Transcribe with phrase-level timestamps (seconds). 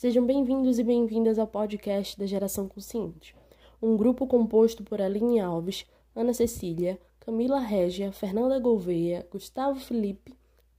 [0.00, 3.36] Sejam bem-vindos e bem-vindas ao podcast da Geração Consciente,
[3.82, 5.84] um grupo composto por Aline Alves,
[6.16, 10.34] Ana Cecília, Camila Régia, Fernanda Gouveia, Gustavo Felipe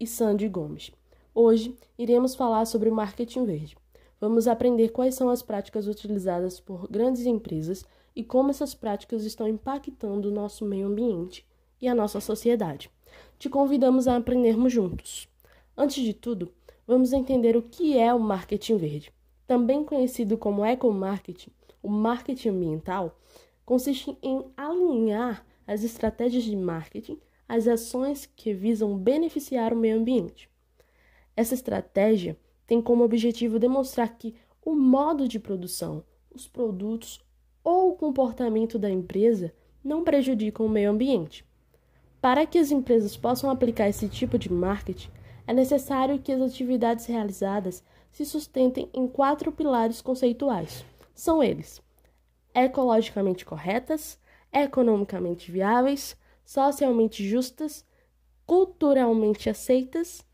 [0.00, 0.90] e Sandy Gomes.
[1.32, 3.76] Hoje iremos falar sobre marketing verde.
[4.20, 7.84] Vamos aprender quais são as práticas utilizadas por grandes empresas
[8.16, 11.46] e como essas práticas estão impactando o nosso meio ambiente
[11.80, 12.90] e a nossa sociedade.
[13.38, 15.28] Te convidamos a aprendermos juntos.
[15.76, 16.52] Antes de tudo,
[16.86, 19.12] vamos entender o que é o marketing verde.
[19.46, 21.50] Também conhecido como ecomarketing,
[21.82, 23.18] o marketing ambiental
[23.64, 30.48] consiste em alinhar as estratégias de marketing às ações que visam beneficiar o meio ambiente.
[31.36, 36.02] Essa estratégia tem como objetivo demonstrar que o modo de produção,
[36.34, 37.20] os produtos
[37.62, 41.44] ou o comportamento da empresa não prejudicam o meio ambiente.
[42.20, 45.10] Para que as empresas possam aplicar esse tipo de marketing,
[45.46, 50.84] é necessário que as atividades realizadas se sustentem em quatro pilares conceituais.
[51.14, 51.82] São eles:
[52.54, 54.18] ecologicamente corretas,
[54.52, 57.84] economicamente viáveis, socialmente justas,
[58.46, 60.24] culturalmente aceitas.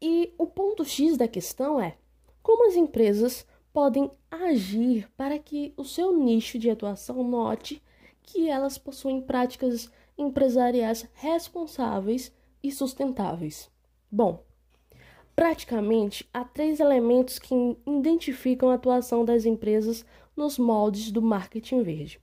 [0.00, 1.96] E o ponto X da questão é
[2.42, 7.82] como as empresas podem agir para que o seu nicho de atuação note
[8.22, 13.70] que elas possuem práticas empresariais responsáveis e sustentáveis.
[14.10, 14.42] Bom,
[15.36, 17.54] praticamente há três elementos que
[17.86, 22.20] identificam a atuação das empresas nos moldes do marketing verde.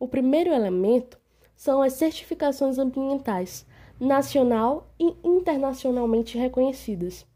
[0.00, 1.18] O primeiro elemento
[1.54, 3.66] são as certificações ambientais,
[4.00, 7.26] nacional e internacionalmente reconhecidas,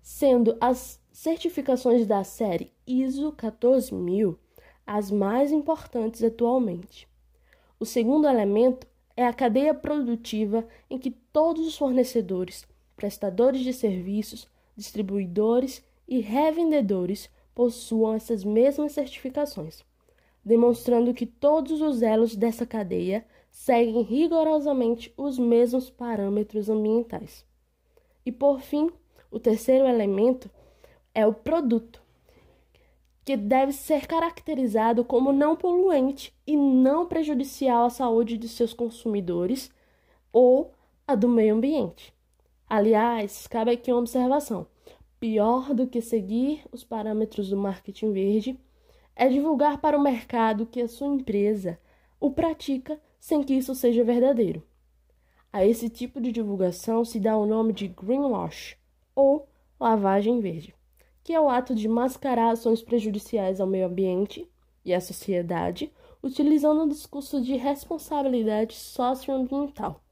[0.00, 4.38] sendo as certificações da série ISO 14000
[4.86, 7.08] as mais importantes atualmente.
[7.78, 12.66] O segundo elemento é a cadeia produtiva em que todos os fornecedores,
[13.00, 14.46] prestadores de serviços,
[14.76, 19.82] distribuidores e revendedores possuam essas mesmas certificações,
[20.44, 27.42] demonstrando que todos os elos dessa cadeia seguem rigorosamente os mesmos parâmetros ambientais.
[28.26, 28.90] E por fim,
[29.30, 30.50] o terceiro elemento
[31.14, 32.02] é o produto,
[33.24, 39.70] que deve ser caracterizado como não poluente e não prejudicial à saúde de seus consumidores
[40.30, 40.74] ou
[41.08, 42.12] a do meio ambiente.
[42.70, 44.66] Aliás, cabe aqui uma observação:
[45.18, 48.60] pior do que seguir os parâmetros do marketing verde
[49.14, 51.78] é divulgar para o mercado que a sua empresa
[52.18, 54.62] o pratica sem que isso seja verdadeiro.
[55.52, 58.78] A esse tipo de divulgação se dá o nome de greenwash
[59.14, 59.48] ou
[59.78, 60.74] lavagem verde
[61.22, 64.50] que é o ato de mascarar ações prejudiciais ao meio ambiente
[64.84, 65.92] e à sociedade,
[66.22, 70.02] utilizando o discurso de responsabilidade socioambiental.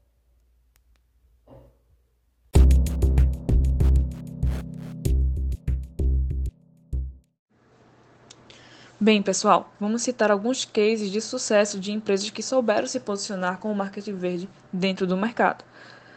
[9.01, 13.71] Bem, pessoal, vamos citar alguns cases de sucesso de empresas que souberam se posicionar com
[13.71, 15.63] o marketing verde dentro do mercado.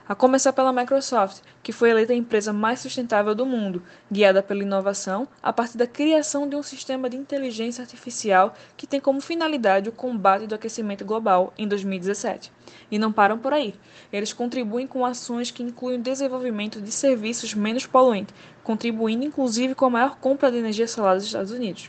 [0.09, 4.65] A começar pela Microsoft, que foi eleita a empresa mais sustentável do mundo, guiada pela
[4.65, 9.88] inovação a partir da criação de um sistema de inteligência artificial que tem como finalidade
[9.88, 12.50] o combate do aquecimento global em 2017.
[12.91, 13.76] E não param por aí.
[14.12, 18.34] Eles contribuem com ações que incluem o desenvolvimento de serviços menos poluentes,
[18.65, 21.88] contribuindo inclusive com a maior compra de energia solar dos Estados Unidos.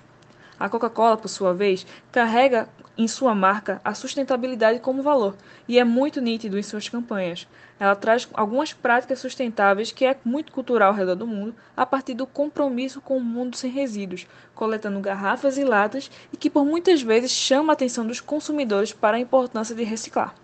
[0.60, 5.36] A Coca-Cola, por sua vez, carrega em sua marca a sustentabilidade como valor
[5.68, 7.48] e é muito nítido em suas campanhas.
[7.80, 12.14] Ela traz algumas práticas sustentáveis que é muito cultural ao redor do mundo a partir
[12.14, 17.02] do compromisso com o mundo sem resíduos, coletando garrafas e latas e que por muitas
[17.02, 20.36] vezes chama a atenção dos consumidores para a importância de reciclar.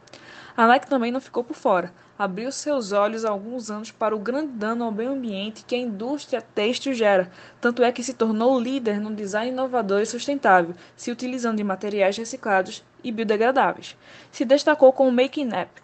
[0.57, 1.93] A Nike também não ficou por fora.
[2.19, 5.78] Abriu seus olhos há alguns anos para o grande dano ao meio ambiente que a
[5.78, 7.31] indústria têxtil gera,
[7.62, 12.18] tanto é que se tornou líder no design inovador e sustentável, se utilizando de materiais
[12.18, 13.95] reciclados e biodegradáveis.
[14.33, 15.81] Se destacou com o Making App,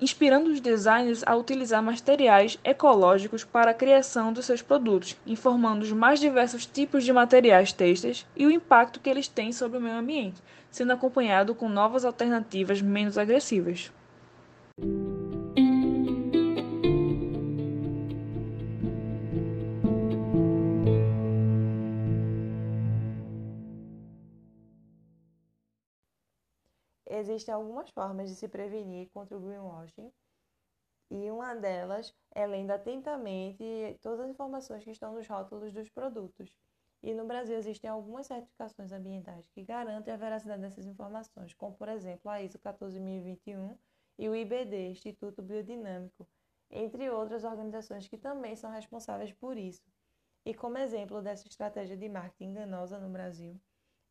[0.00, 5.90] inspirando os designers a utilizar materiais ecológicos para a criação dos seus produtos, informando os
[5.90, 9.96] mais diversos tipos de materiais têxteis e o impacto que eles têm sobre o meio
[9.96, 10.40] ambiente,
[10.70, 13.90] sendo acompanhado com novas alternativas menos agressivas.
[27.42, 30.12] Existem algumas formas de se prevenir contra o greenwashing
[31.10, 36.56] e uma delas é lendo atentamente todas as informações que estão nos rótulos dos produtos.
[37.02, 41.88] E no Brasil existem algumas certificações ambientais que garantem a veracidade dessas informações, como por
[41.88, 43.76] exemplo a ISO 14021
[44.20, 46.28] e o IBD, Instituto Biodinâmico,
[46.70, 49.82] entre outras organizações que também são responsáveis por isso.
[50.46, 53.60] E como exemplo dessa estratégia de marketing enganosa no Brasil,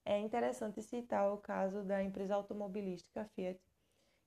[0.06, 3.60] é interessante citar o caso da empresa automobilística Fiat,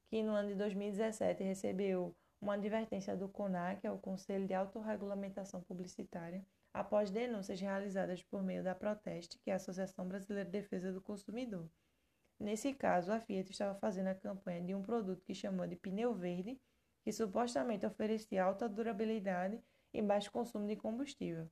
[0.08, 5.62] que no ano de 2017 recebeu uma advertência do CONAC, é o Conselho de Autorregulamentação
[5.62, 10.92] Publicitária, após denúncias realizadas por meio da Proteste, que é a Associação Brasileira de Defesa
[10.92, 11.68] do Consumidor.
[12.38, 16.14] Nesse caso, a Fiat estava fazendo a campanha de um produto que chamou de pneu
[16.14, 16.60] verde,
[17.02, 19.60] que supostamente oferecia alta durabilidade
[19.92, 21.48] e baixo consumo de combustível.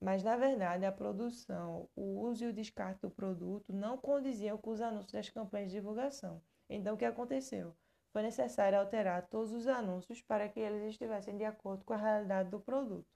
[0.00, 4.70] Mas, na verdade, a produção, o uso e o descarte do produto não condiziam com
[4.70, 6.40] os anúncios das campanhas de divulgação.
[6.70, 7.76] Então, o que aconteceu?
[8.10, 12.48] Foi necessário alterar todos os anúncios para que eles estivessem de acordo com a realidade
[12.48, 13.06] do produto.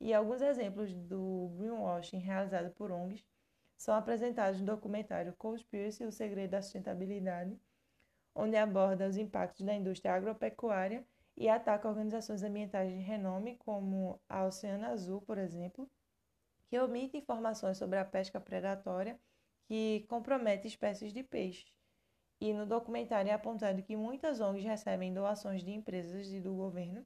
[0.00, 3.24] E alguns exemplos do greenwashing realizado por ONGs
[3.76, 7.56] são apresentados no documentário Conspiracy, o segredo da sustentabilidade,
[8.34, 11.04] onde aborda os impactos da indústria agropecuária
[11.36, 15.88] e ataca organizações ambientais de renome, como a Oceano Azul, por exemplo,
[16.72, 19.20] que omite informações sobre a pesca predatória
[19.66, 21.70] que compromete espécies de peixes.
[22.40, 27.04] E no documentário é apontado que muitas ONGs recebem doações de empresas e do governo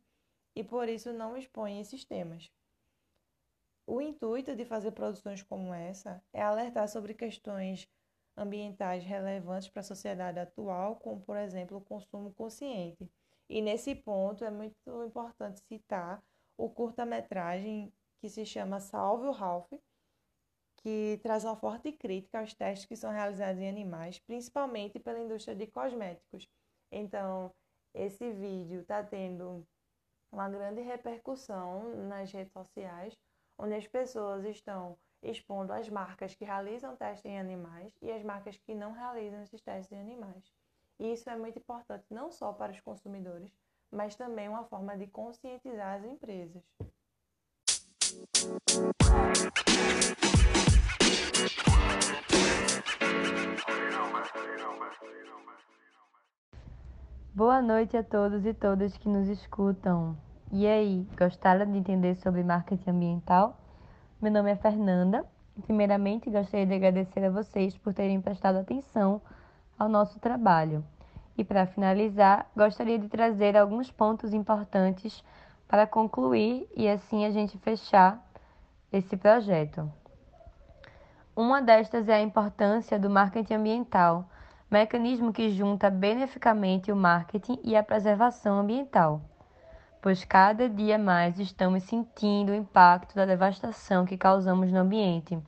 [0.54, 2.48] e por isso não expõem esses temas.
[3.84, 7.88] O intuito de fazer produções como essa é alertar sobre questões
[8.36, 13.10] ambientais relevantes para a sociedade atual, como, por exemplo, o consumo consciente.
[13.48, 16.22] E nesse ponto é muito importante citar
[16.56, 17.92] o curta-metragem
[18.26, 19.72] que se chama Salve o Ralph,
[20.78, 25.54] que traz uma forte crítica aos testes que são realizados em animais, principalmente pela indústria
[25.54, 26.50] de cosméticos.
[26.90, 27.54] Então,
[27.94, 29.64] esse vídeo está tendo
[30.32, 33.16] uma grande repercussão nas redes sociais,
[33.56, 38.56] onde as pessoas estão expondo as marcas que realizam testes em animais e as marcas
[38.56, 40.52] que não realizam esses testes em animais.
[40.98, 43.52] E isso é muito importante não só para os consumidores,
[43.88, 46.64] mas também uma forma de conscientizar as empresas.
[57.34, 60.16] Boa noite a todos e todas que nos escutam.
[60.52, 63.58] E aí, gostaram de entender sobre marketing ambiental?
[64.20, 65.24] Meu nome é Fernanda
[65.62, 69.20] primeiramente, gostaria de agradecer a vocês por terem prestado atenção
[69.78, 70.84] ao nosso trabalho.
[71.36, 75.22] E, para finalizar, gostaria de trazer alguns pontos importantes
[75.68, 78.22] para concluir e assim a gente fechar
[78.96, 79.90] esse projeto.
[81.34, 84.28] Uma destas é a importância do marketing ambiental,
[84.70, 89.20] mecanismo que junta beneficamente o marketing e a preservação ambiental,
[90.00, 95.38] pois cada dia mais estamos sentindo o impacto da devastação que causamos no ambiente.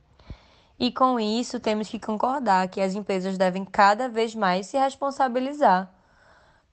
[0.79, 5.91] E com isso, temos que concordar que as empresas devem cada vez mais se responsabilizar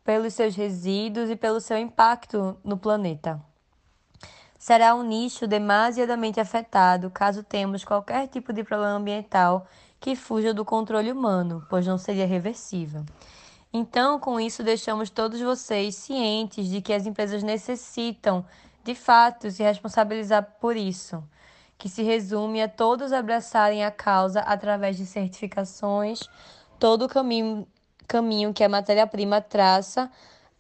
[0.05, 3.43] pelos seus resíduos e pelo seu impacto no planeta.
[4.59, 9.67] Será um nicho demasiadamente afetado caso tenhamos qualquer tipo de problema ambiental
[10.01, 13.05] que fuja do controle humano, pois não seria reversível.
[13.73, 18.45] Então, com isso, deixamos todos vocês cientes de que as empresas necessitam,
[18.83, 21.23] de fato, se responsabilizar por isso,
[21.77, 26.21] que se resume a todos abraçarem a causa através de certificações,
[26.79, 27.67] todo o caminho
[28.07, 30.11] caminho que a matéria-prima traça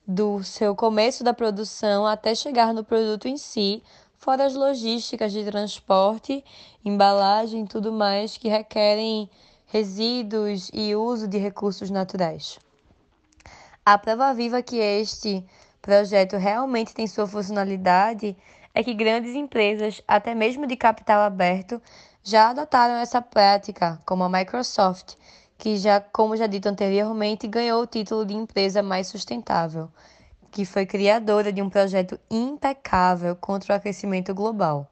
[0.07, 3.83] do seu começo da produção até chegar no produto em si,
[4.17, 6.45] fora as logísticas de transporte,
[6.85, 9.29] embalagem e tudo mais que requerem
[9.67, 12.59] resíduos e uso de recursos naturais.
[13.85, 15.45] A prova viva que este
[15.83, 18.37] projeto realmente tem sua funcionalidade
[18.75, 21.81] é que grandes empresas, até mesmo de capital aberto,
[22.23, 25.15] já adotaram essa prática, como a Microsoft,
[25.59, 29.89] que já, como já dito anteriormente, ganhou o título de empresa mais sustentável,
[30.51, 34.89] que foi criadora de um projeto impecável contra o aquecimento global.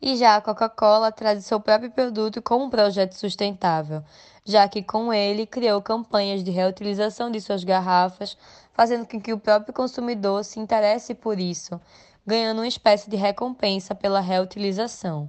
[0.00, 4.02] E já a Coca-Cola traz seu próprio produto como um projeto sustentável,
[4.44, 8.36] já que com ele criou campanhas de reutilização de suas garrafas,
[8.72, 11.80] fazendo com que o próprio consumidor se interesse por isso,
[12.26, 15.28] ganhando uma espécie de recompensa pela reutilização.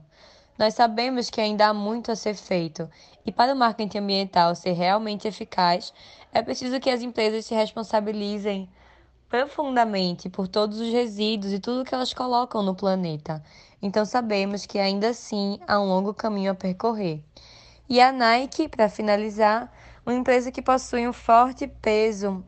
[0.57, 2.89] Nós sabemos que ainda há muito a ser feito,
[3.29, 5.93] e para o marketing ambiental ser realmente eficaz,
[6.33, 8.67] é preciso que as empresas se responsabilizem
[9.29, 13.43] profundamente por todos os resíduos e tudo que elas colocam no planeta.
[13.79, 17.23] Então sabemos que ainda assim há um longo caminho a percorrer.
[17.87, 19.71] E a Nike, para finalizar,
[20.03, 22.43] uma empresa que possui um forte peso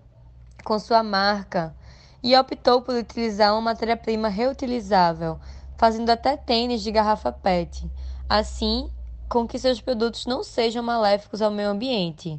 [0.64, 1.76] com sua marca
[2.24, 5.40] e optou por utilizar uma matéria-prima reutilizável,
[5.78, 7.88] fazendo até tênis de garrafa PET
[8.28, 8.90] assim
[9.32, 12.38] com que seus produtos não sejam maléficos ao meio ambiente.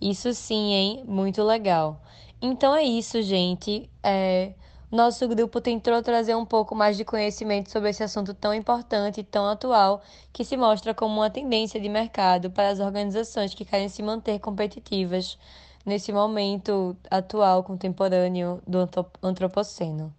[0.00, 1.04] Isso sim, hein?
[1.06, 2.00] Muito legal.
[2.40, 3.90] Então é isso, gente.
[4.02, 4.54] É,
[4.90, 9.24] Nosso grupo tentou trazer um pouco mais de conhecimento sobre esse assunto tão importante e
[9.24, 13.90] tão atual, que se mostra como uma tendência de mercado para as organizações que querem
[13.90, 15.38] se manter competitivas
[15.84, 18.88] nesse momento atual, contemporâneo do
[19.22, 20.14] antropoceno.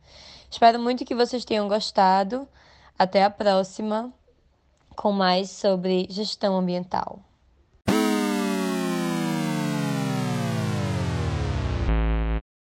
[0.49, 2.47] Espero muito que vocês tenham gostado.
[2.99, 4.13] Até a próxima
[4.95, 7.19] com mais sobre gestão ambiental.